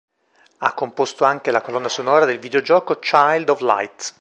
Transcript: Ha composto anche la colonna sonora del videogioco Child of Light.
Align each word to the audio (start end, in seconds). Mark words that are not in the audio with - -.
Ha 0.57 0.73
composto 0.73 1.25
anche 1.25 1.51
la 1.51 1.61
colonna 1.61 1.87
sonora 1.87 2.25
del 2.25 2.39
videogioco 2.39 2.97
Child 2.97 3.49
of 3.49 3.59
Light. 3.61 4.09